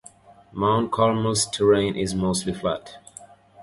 Mount 0.51 0.91
Carmel's 0.91 1.45
terrain 1.45 1.95
is 1.95 2.15
mostly 2.15 2.53
flat. 2.55 2.95